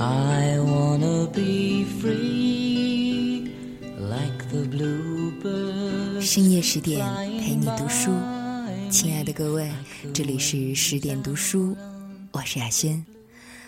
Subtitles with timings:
[0.00, 3.50] I wanna be free
[3.98, 6.20] like the bluebird.
[6.20, 7.04] 深夜十点
[7.40, 8.12] 陪你读书，
[8.92, 9.68] 亲爱的各位，
[10.14, 11.76] 这里是十点读书，
[12.30, 13.04] 我是雅轩，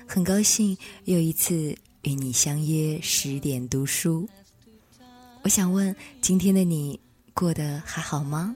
[0.07, 4.29] 很高兴又一次与你相约十点读书。
[5.43, 7.01] 我想问，今天的你
[7.35, 8.55] 过得还好吗？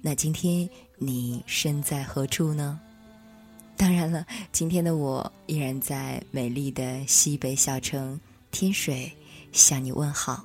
[0.00, 2.78] 那今天你身在何处呢？
[3.80, 8.20] 当然了，今天的我依然在美丽的西北小城
[8.50, 9.10] 天水
[9.52, 10.44] 向你问好。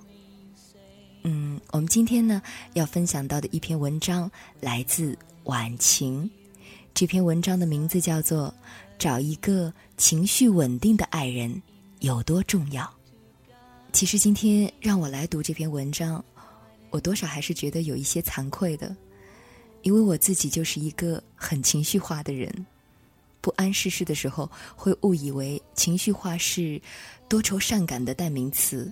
[1.24, 2.42] 嗯，我们今天呢
[2.76, 4.32] 要分享到的一篇文章
[4.62, 6.32] 来自晚晴，
[6.94, 8.48] 这篇文章的名字叫做
[8.98, 11.62] 《找一个情绪稳定的爱人
[12.00, 12.84] 有多重要》。
[13.92, 16.24] 其实今天让我来读这篇文章，
[16.90, 18.96] 我多少还是觉得有一些惭愧的，
[19.82, 22.66] 因为我自己就是一个很情绪化的人。
[23.46, 26.82] 不谙世事的时候，会误以为情绪化是
[27.30, 28.92] 多愁善感的代名词。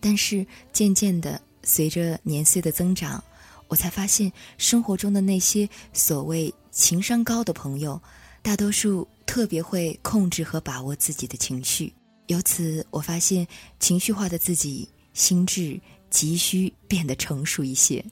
[0.00, 3.22] 但是渐渐的，随着年岁的增长，
[3.68, 8.00] 我才发现生活中的那些所谓情商高的朋友，
[8.40, 11.92] 大多数特别会控制和把握自己的情绪。
[12.28, 13.46] 由此，我发现
[13.78, 15.78] 情绪化的自己心智
[16.08, 18.02] 急需变得成熟一些。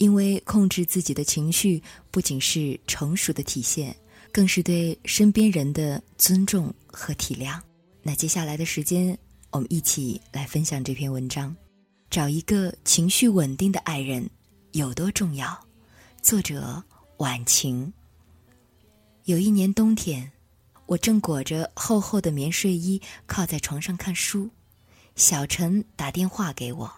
[0.00, 3.94] 因为控制自己的情绪，不仅是成熟的体现，
[4.32, 7.60] 更是对身边人的尊重和体谅。
[8.02, 9.16] 那接下来的时间，
[9.50, 11.54] 我们一起来分享这篇文章：
[12.08, 14.26] 找一个情绪稳定的爱人
[14.72, 15.66] 有多重要？
[16.22, 16.82] 作者
[17.18, 17.92] 晚晴。
[19.24, 20.32] 有一年冬天，
[20.86, 24.48] 我正裹着厚厚的棉睡衣靠在床上看书，
[25.14, 26.90] 小陈打电话给我。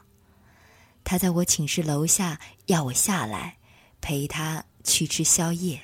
[1.04, 3.58] 他在我寝室楼下要我下来，
[4.00, 5.80] 陪他去吃宵夜。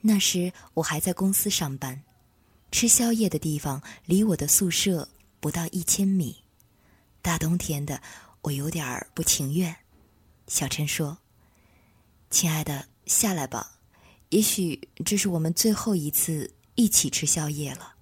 [0.00, 2.02] 那时我还在公司上班，
[2.70, 5.08] 吃宵夜的地方离我的宿舍
[5.40, 6.44] 不到一千米。
[7.22, 8.00] 大冬天的，
[8.42, 9.74] 我有点儿不情愿。
[10.46, 11.18] 小陈说
[12.30, 13.78] ：“亲爱的，下来吧，
[14.28, 17.94] 也许这是我们最后一次一起吃宵夜了。”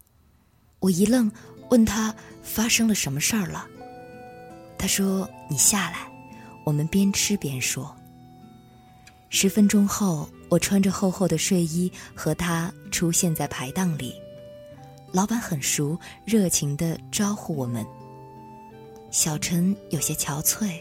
[0.81, 1.33] 我一愣，
[1.71, 3.67] 问他发生了什么事儿了。
[4.79, 6.11] 他说：“你下来。”
[6.65, 7.95] 我们边吃边说。
[9.31, 14.15] 十分钟后，我穿着厚厚的睡衣和他出现在排档里。
[15.13, 17.87] 老板很熟，热情地招呼我们。
[19.11, 20.81] 小陈有些憔悴，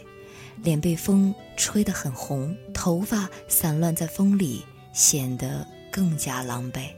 [0.62, 6.88] 脸被风吹得很红，头发散乱在风里，显得更加狼狈。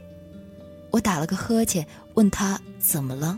[0.89, 3.37] 我打了个呵欠，问他怎么了。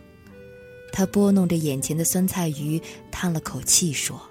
[0.93, 2.81] 他拨弄着眼前的酸菜鱼，
[3.11, 4.21] 叹了口气说：“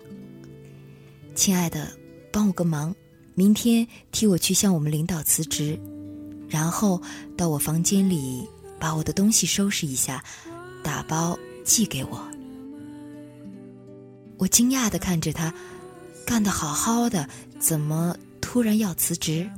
[1.38, 1.86] 亲爱的，
[2.32, 2.92] 帮我个忙，
[3.36, 5.78] 明天替我去向我们领导辞职，
[6.48, 7.00] 然后
[7.36, 8.44] 到我房间里
[8.80, 10.20] 把我的东西收拾一下，
[10.82, 12.28] 打包寄给我。”
[14.36, 15.54] 我惊讶的看着他，
[16.26, 17.28] 干得好好的，
[17.60, 19.48] 怎么突然要辞职？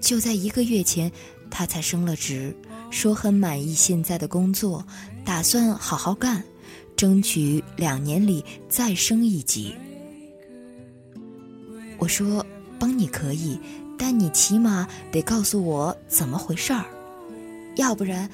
[0.00, 1.10] 就在一个月前，
[1.50, 2.56] 他才升了职。
[2.92, 4.86] 说很满意现在的工作，
[5.24, 6.44] 打算好好干，
[6.96, 9.74] 争取两年里再升一级。
[12.00, 12.44] 我说
[12.78, 13.60] 帮你可以，
[13.98, 16.84] 但你起码得告诉我怎么回事儿，
[17.76, 18.28] 要不然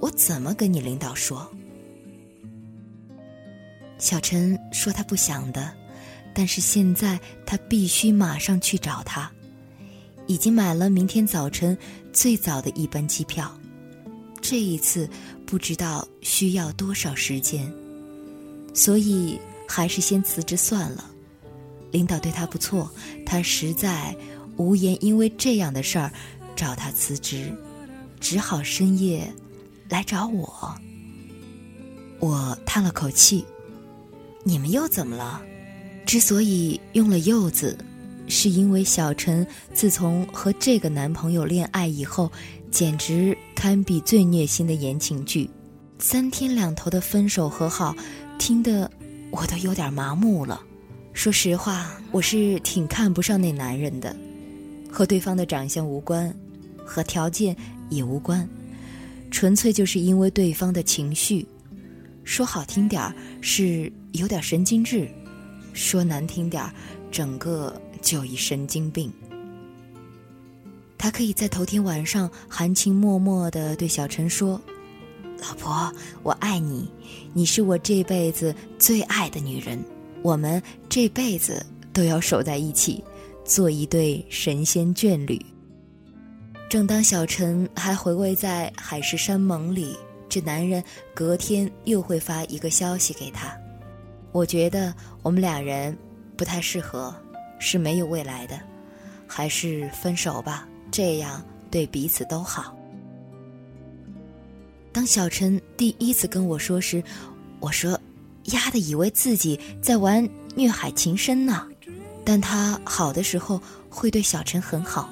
[0.00, 1.50] 我怎么跟你领导说？
[3.98, 5.72] 小陈说他不想的，
[6.34, 9.32] 但是现在他必须马上去找他，
[10.26, 11.76] 已经买了明天早晨
[12.12, 13.50] 最早的一班机票。
[14.42, 15.08] 这一次
[15.46, 17.72] 不知道需要多少时间，
[18.74, 21.10] 所以还是先辞职算了。
[21.96, 22.90] 领导对他不错，
[23.24, 24.14] 他实在
[24.58, 26.12] 无颜因为这样的事儿
[26.54, 27.50] 找他辞职，
[28.20, 29.32] 只好深夜
[29.88, 30.76] 来找我。
[32.20, 33.42] 我叹了口气
[34.44, 35.40] ：“你们又怎么了？”
[36.04, 37.78] 之所以用了“柚子，
[38.28, 42.30] 是因为小陈自从和这个男朋友恋爱以后。
[42.68, 45.48] 简直堪比最虐心的言情剧，
[45.98, 47.96] 三天两头的分手和好，
[48.38, 48.90] 听得
[49.30, 50.60] 我都有点麻木了。
[51.16, 54.14] 说实话，我是挺看不上那男人的，
[54.92, 56.32] 和对方的长相无关，
[56.84, 57.56] 和条件
[57.88, 58.46] 也无关，
[59.30, 61.44] 纯粹就是因为对方的情绪。
[62.22, 65.08] 说好听点儿是有点神经质，
[65.72, 66.70] 说难听点儿，
[67.10, 69.10] 整个就一神经病。
[70.98, 74.60] 他可以在头天晚上含情脉脉地对小陈说
[75.40, 75.90] ：“老婆，
[76.22, 76.86] 我爱你，
[77.32, 79.82] 你是我这辈子最爱的女人，
[80.26, 83.00] 我们这辈子都要守在一起，
[83.44, 85.40] 做一对神仙眷侣。”
[86.68, 89.96] 正当小陈还回味在海誓山盟里，
[90.28, 90.82] 这男人
[91.14, 93.56] 隔天又会发一个消息给他。
[94.32, 94.92] 我觉得
[95.22, 95.96] 我们两人
[96.36, 97.14] 不太适合，
[97.60, 98.58] 是没有未来的，
[99.28, 101.40] 还是分手吧，这样
[101.70, 102.76] 对彼此都好。
[104.92, 107.00] 当小陈第一次跟我说时，
[107.60, 107.95] 我说
[108.52, 111.66] ：“丫的，以为自己在玩虐海情深呢。”
[112.24, 115.08] 但他好的时候会对小陈很好。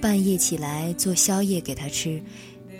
[0.00, 2.22] 半夜起来做宵夜给他吃，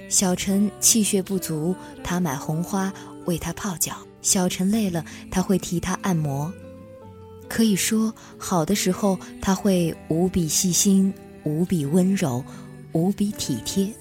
[0.08, 2.92] 小陈气血不足，他买红花
[3.26, 6.50] 为他泡脚；小陈累了，他会替他按摩。
[7.48, 11.12] 可以说，好的时候他会无比细心、
[11.42, 12.42] 无比温柔、
[12.92, 13.92] 无比体贴，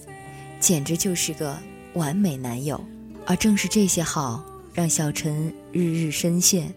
[0.60, 1.58] 简直就是个
[1.96, 2.80] 完美男友。
[3.26, 4.44] 而正是这些好，
[4.74, 6.74] 让小陈日日深陷，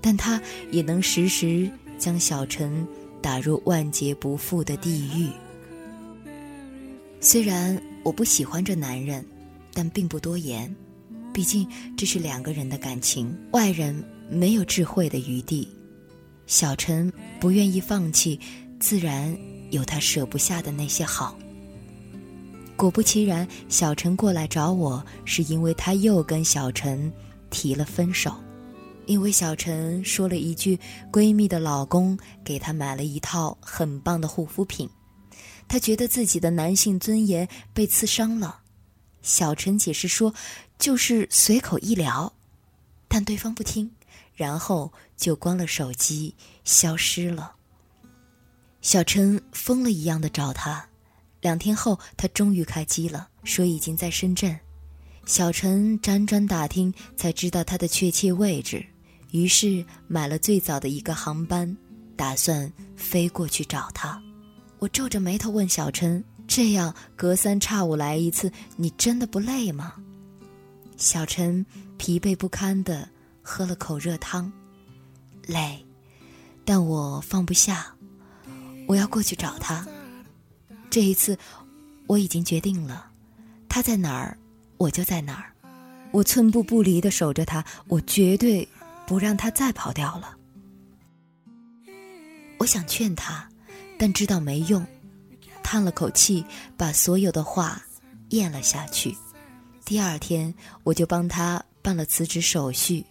[0.00, 2.86] 但他也能时时将小陈
[3.20, 5.28] 打入万劫不复的地狱。
[7.20, 9.24] 虽然我不喜欢这男人，
[9.72, 10.74] 但并不多言，
[11.32, 15.68] 毕竟这是两个人的感情，外人没有智慧的余地。
[16.46, 18.38] 小陈不愿意放弃，
[18.80, 19.36] 自然
[19.70, 21.36] 有他舍不下的那些好。
[22.76, 27.12] 果不其然，小陈过来找我是因为他又跟小陈
[27.50, 28.34] 提了分手，
[29.06, 30.78] 因为小陈说了一句
[31.10, 34.88] 闺蜜的老公给她买了一套很棒的护肤品。
[35.66, 38.60] 她觉得自己的男性尊严被刺伤了，
[39.22, 40.34] 小陈解释说，
[40.78, 42.32] 就是随口一聊，
[43.06, 43.90] 但对方不听，
[44.34, 46.34] 然后就关了手机，
[46.64, 47.54] 消失了。
[48.80, 50.88] 小陈疯了一样的找他，
[51.40, 54.58] 两天后他终于开机了，说已经在深圳。
[55.28, 58.82] 小陈辗转打听，才知道他的确切位置，
[59.30, 61.76] 于是买了最早的一个航班，
[62.16, 64.18] 打算飞过去找他。
[64.78, 69.96] 我皱着眉头问小陈：“这样隔三差五来一次，你真的不累吗？”
[70.96, 71.64] 小陈
[71.98, 73.06] 疲惫不堪地
[73.42, 74.50] 喝了口热汤，
[75.46, 75.84] 累，
[76.64, 77.94] 但我放不下，
[78.86, 79.86] 我要过去找他。
[80.88, 81.38] 这一次，
[82.06, 83.10] 我已经决定了，
[83.68, 84.38] 他在哪儿，
[84.78, 85.52] 我就在哪儿，
[86.10, 88.66] 我寸步不离地守着他，我绝对
[89.06, 90.34] 不让他再跑掉了。
[92.58, 93.46] 我想劝他。
[94.00, 94.86] 但知道没用，
[95.60, 96.44] 叹了口气，
[96.76, 97.82] 把所有的话
[98.28, 99.12] 咽了下去。
[99.84, 100.54] 第二天，
[100.84, 103.04] 我就帮他办了辞职手续。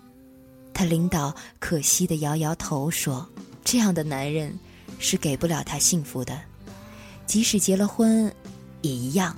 [0.74, 3.28] 他领导可惜的摇摇头说
[3.66, 4.58] ：“这样的男人
[4.98, 6.40] 是给不了他幸福的，
[7.26, 8.34] 即使结了婚，
[8.82, 9.36] 也一样。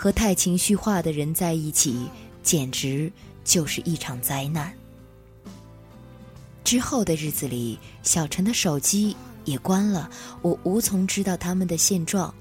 [0.00, 2.08] 和太情绪化的人在一起，
[2.42, 3.12] 简直
[3.44, 4.72] 就是一场灾难。”
[6.64, 9.14] 之后的日子里，小陈的手机。
[9.46, 10.08] 也关了，
[10.42, 12.32] 我无从知道他们的现状，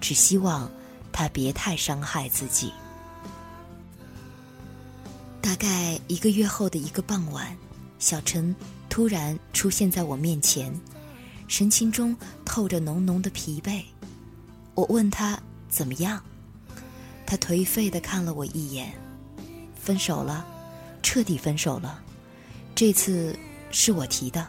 [0.00, 0.70] 只希望
[1.12, 2.72] 他别太伤害自己。
[5.40, 7.54] 大概一个月后的一个傍晚，
[7.98, 8.54] 小陈
[8.88, 10.72] 突然出现在我面前，
[11.48, 13.82] 神情中透着浓浓的疲惫。
[14.74, 15.38] 我问他
[15.68, 16.22] 怎么样，
[17.26, 18.92] 他颓废的看了我一眼，
[19.74, 20.46] 分手了，
[21.02, 22.00] 彻底分手了。
[22.74, 23.36] 这次
[23.70, 24.46] 是我提的。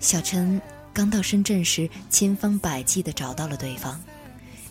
[0.00, 0.60] 小陈
[0.92, 4.00] 刚到深圳时，千方百计的找到了对方。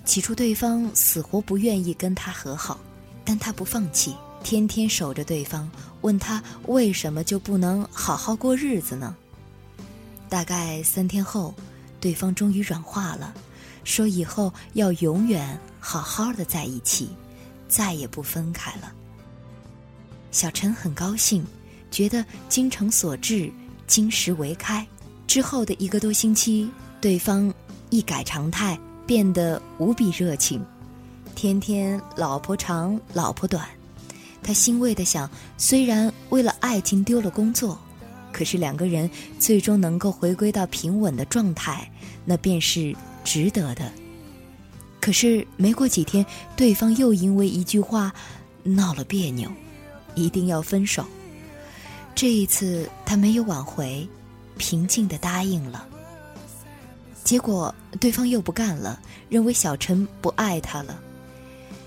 [0.05, 2.79] 起初，对方死活不愿意跟他和好，
[3.25, 9.15] 但他不放弃，天天守着对方，问他为什么就不能好好过日子呢？
[10.30, 11.53] 大概三天后，
[11.99, 13.33] 对方终于软化了，
[13.87, 17.07] 说以后要永远好好的在一起，
[17.69, 18.91] 再也不分开了。
[20.29, 21.41] 小陈很高兴，
[21.89, 23.49] 觉得精诚所至，
[23.87, 24.85] 金石为开。
[25.25, 27.51] 之后的一个多星期，对方
[27.89, 30.61] 一改常态，变得无比热情，
[31.33, 33.65] 天天老婆长老婆短。
[34.44, 37.79] 他欣慰的想，虽然为了爱情丢了工作，
[38.33, 41.89] 可是两个人最终能够回归到平稳的状态，
[42.25, 42.94] 那便是
[43.27, 43.91] 值得的。
[45.01, 48.13] 可是没过几天，对方又因为一句话
[48.63, 49.51] 闹了别扭，
[50.15, 51.05] 一定要分手。
[52.15, 54.07] 这一次他没有挽回。
[54.57, 55.87] 平静的答应了，
[57.23, 60.99] 结果对方又不干了，认为小陈不爱他了。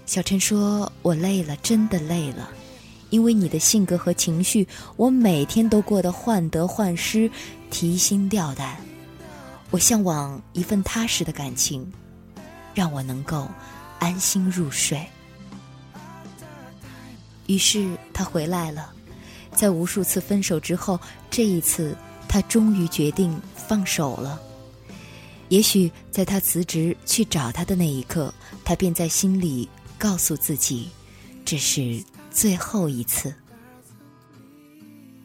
[0.07, 2.49] 小陈说：“我累了，真的累了，
[3.11, 7.29] 因为你的性格和情绪，我每天都过得患得患失，
[7.71, 8.77] 提心吊胆。
[9.71, 11.91] 我向往一份踏实的感情，
[12.75, 13.49] 让我能够
[13.99, 15.05] 安心入睡。”
[17.47, 18.93] 于是他回来了，
[19.53, 21.01] 在无数次分手之后，
[21.31, 21.97] 这一次。
[22.33, 24.41] 他终于决定放手了。
[25.49, 28.33] 也许在他辞职去找他的那一刻，
[28.65, 30.89] 他便在心里告诉自己，
[31.45, 32.01] 这是
[32.31, 33.35] 最后一次。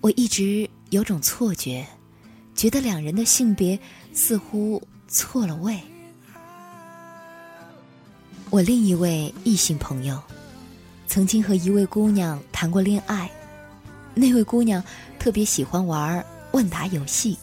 [0.02, 1.86] 我一直有种错觉，
[2.56, 3.80] 觉得两人的性别
[4.16, 5.78] 似乎错了位。
[8.50, 10.20] 我另一位异性朋友，
[11.06, 13.30] 曾经和一位姑娘谈过恋爱，
[14.14, 14.82] 那位姑娘
[15.20, 17.38] 特别喜欢玩问答游戏。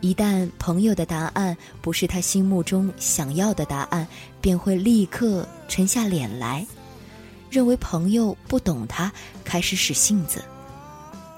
[0.00, 4.06] 一旦朋友的答案不是她心目中想要的答案，
[4.40, 6.64] 便会立刻沉下脸来，
[7.50, 9.12] 认为朋友不懂他，
[9.44, 10.42] 开始使性子。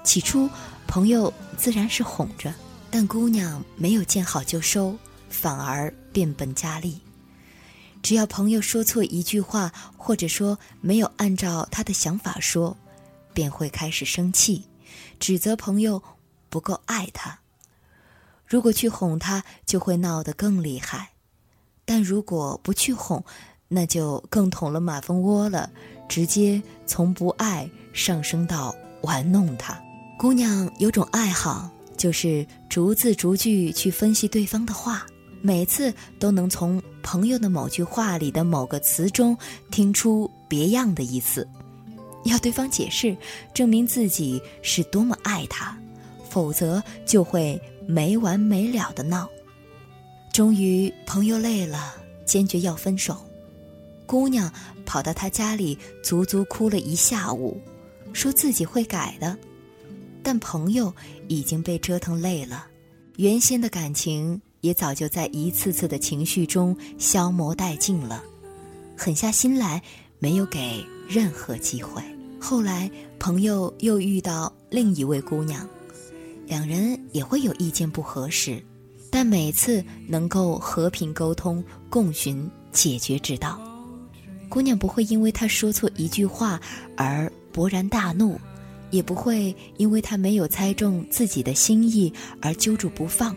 [0.03, 0.47] 起初，
[0.87, 2.53] 朋友自然是哄着，
[2.97, 4.97] 但姑娘没有见好就收，
[5.27, 6.97] 反而变本加厉。
[8.01, 12.77] 只要朋友说错一句话，或者说没有按照他的想法说，
[13.33, 14.63] 便会开始生气，
[15.19, 16.01] 指责朋友
[16.49, 17.37] 不够爱他。
[18.45, 21.09] 如果去哄他，就会闹得更厉害；
[21.83, 23.21] 但如果不去哄，
[23.67, 25.69] 那就更捅了马蜂窝了，
[26.07, 29.77] 直接从不爱上升到玩弄他。
[30.17, 35.05] 姑娘有种爱好，就是逐字逐句去分析对方的话，
[35.41, 39.37] 每次都能从朋友的某句话里的某个词中
[39.71, 41.47] 听出别样的意思，
[42.25, 43.15] 要对方解释，
[43.53, 45.77] 证明自己是多么爱他，
[46.29, 47.61] 否则就会。
[47.87, 49.29] 没完没了的闹，
[50.33, 51.93] 终于朋友累了，
[52.25, 53.15] 坚决要分手。
[54.07, 54.51] 姑娘
[54.87, 57.61] 跑到他家里，足足哭了一下午，
[58.11, 59.37] 说自己会改的。
[60.25, 60.91] 但朋友
[61.27, 62.65] 已经被折腾累了，
[63.17, 68.23] 原先的感情也早就在一次次的情绪中消磨殆尽了，
[68.97, 69.79] 狠下心来，
[70.17, 72.01] 没有给任何机会。
[72.39, 72.89] 后来
[73.19, 75.69] 朋友又遇到另一位姑娘。
[76.47, 78.59] 两人也会有意见不合时，
[79.11, 83.59] 但每次能够和平沟通，共寻解决之道。
[84.49, 86.59] 姑娘不会因为他说错一句话
[86.97, 88.39] 而勃然大怒，
[88.95, 92.11] 也不会因为他没有猜中自己的心意
[92.41, 93.35] 而揪住不放。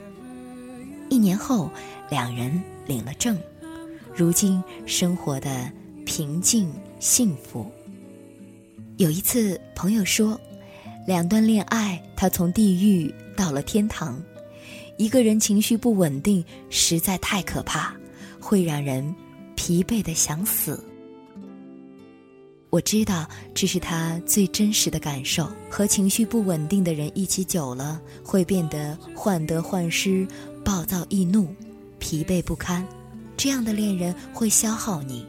[1.11, 1.69] 一年后，
[2.09, 3.37] 两人领了证，
[4.15, 5.71] 如今生活的
[6.07, 7.69] 平静幸福。
[8.99, 10.41] 有一次，朋友说。
[11.07, 14.23] 两段恋爱，他从地狱到了天堂。
[14.99, 17.97] 一个人情绪不稳定，实在太可怕，
[18.39, 19.15] 会让人
[19.55, 20.85] 疲惫的想死。
[22.71, 25.51] 我知道这是他最真实的感受。
[25.71, 30.27] 和情绪不稳定的人一起久了，会变得患得患失、
[30.65, 31.49] 暴躁易怒、
[31.99, 32.87] 疲惫不堪。
[33.37, 35.27] 这样的恋人会消耗你，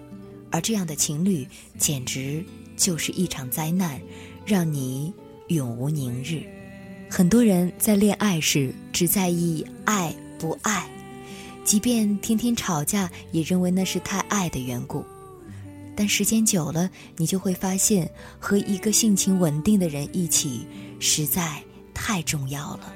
[0.51, 2.43] 而这样的情侣简直
[2.75, 3.99] 就是一场灾难，
[4.45, 5.13] 让你。
[5.49, 6.43] 永无宁日。
[7.09, 10.87] 很多人在恋爱时只在意爱不爱，
[11.63, 15.03] 即便天天吵架，也认为那是太爱的缘故。
[15.99, 20.65] 但时间久了，你就会发现，和一个性情稳定的人一起，
[20.97, 21.61] 实在
[21.93, 22.93] 太重要了。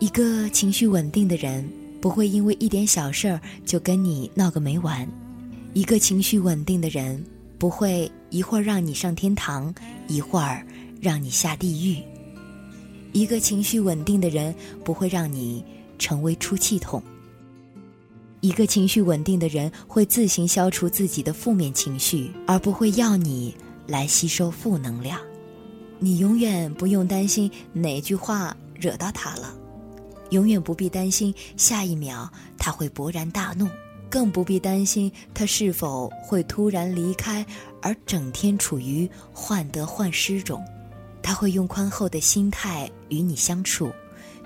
[0.00, 1.66] 一个情绪稳定的人，
[2.02, 5.08] 不会因为一点小事儿就跟你闹个没完；
[5.72, 7.24] 一个情绪稳定的人，
[7.56, 9.74] 不会一会儿让你上天堂，
[10.06, 10.62] 一会儿。
[11.00, 12.02] 让你下地狱。
[13.12, 15.62] 一个情绪稳定的人不会让你
[15.98, 17.02] 成为出气筒。
[18.44, 25.18] 一个情绪稳定的人会自行消除自己的负面情绪，而不会要你来吸收负能量。
[25.98, 29.56] 你永远不用担心哪句话惹到他了，
[30.28, 33.66] 永远不必担心下一秒他会勃然大怒，
[34.10, 37.46] 更不必担心他是否会突然离开，
[37.80, 40.62] 而整天处于患得患失中。
[41.22, 43.90] 他会用宽厚的心态与你相处，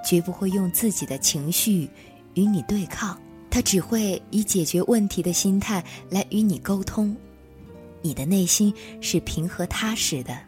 [0.07, 1.91] 绝不会用自己的情绪
[2.35, 3.19] 与你对抗。
[3.51, 7.17] 他只会以解决问题的心态来与你沟通。
[8.03, 10.39] 你的内心是平和踏实的，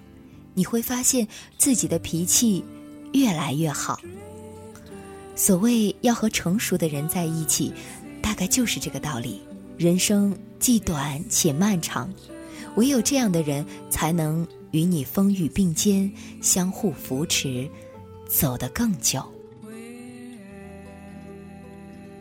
[0.55, 1.27] 你会发现
[1.59, 2.65] 自己的脾气
[3.13, 4.01] 越来越好。
[5.35, 7.73] 所谓要和成熟的人在一起，
[8.23, 9.41] 大概就是这个道理。
[9.77, 12.13] 人生既短且漫长，
[12.77, 14.47] 唯有这样的人才能。
[14.73, 16.09] 与你风雨并肩，
[16.41, 17.69] 相互扶持，
[18.29, 19.21] 走得更久。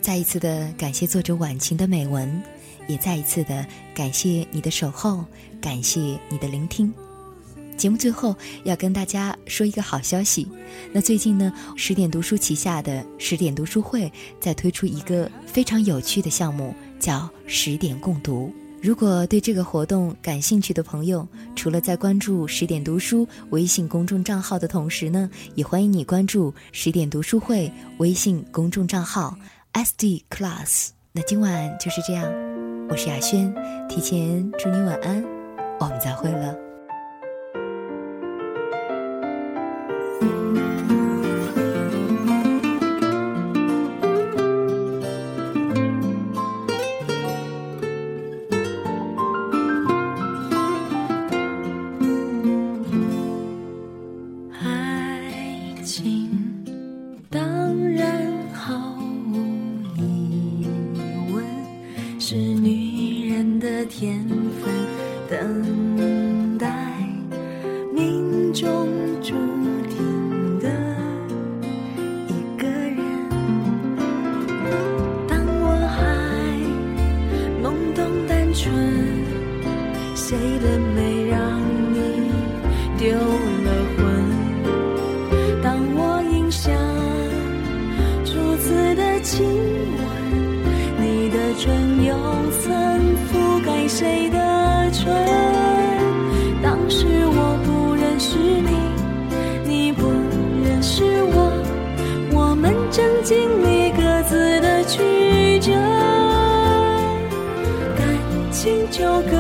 [0.10, 2.42] 再一次的感谢作者晚晴的美文，
[2.88, 3.64] 也再一次的
[3.94, 5.24] 感谢你的守候，
[5.62, 6.00] 感谢
[6.30, 6.92] 你的聆听。
[7.78, 10.48] 节目最后要跟大家说一个好消息，
[10.92, 18.52] 那最近呢，十点读书旗下的十点读书会在推出一个非常有趣的项目，叫十点共读。
[18.82, 29.38] 如果对这个活动感兴趣的朋友，除了在关注十点读书微信公众账号的同时呢，也欢迎你关注十点读书会微信公众账号
[29.74, 32.26] SD Class 那今晚就是这样，
[32.90, 33.54] 我是雅轩，
[33.88, 35.24] 提前祝你晚安，
[35.80, 36.69] 我们再会了。
[68.54, 69.69] 谁
[102.92, 105.72] 正经历各自的曲折，
[107.96, 108.08] 感
[108.52, 109.38] 情纠葛。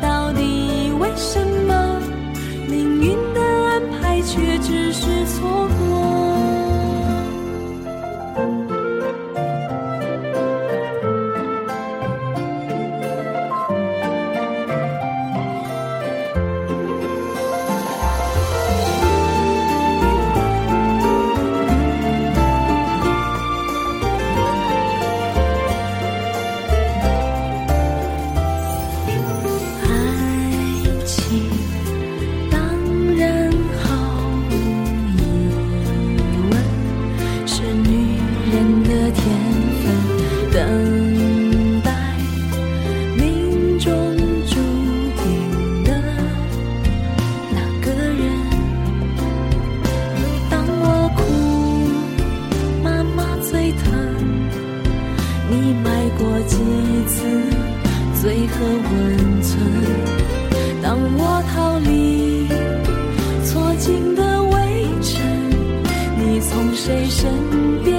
[0.00, 1.98] 到底为什么？
[2.68, 5.68] 命运的安排却只是错
[66.90, 67.30] 谁身
[67.84, 67.94] 边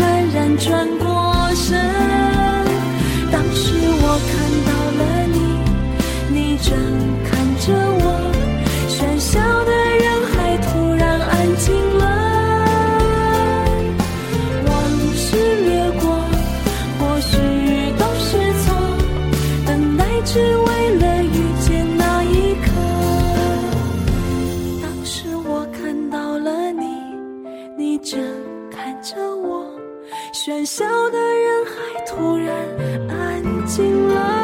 [0.00, 1.76] 安然转过身？
[3.32, 4.32] 当时我看
[4.68, 5.00] 到了
[5.34, 5.36] 你，
[6.32, 6.70] 你正
[7.24, 7.66] 看着
[8.04, 8.07] 我，
[28.00, 28.20] 正
[28.70, 29.66] 看着我
[30.32, 32.54] 喧嚣的人海突然
[33.08, 34.37] 安静了。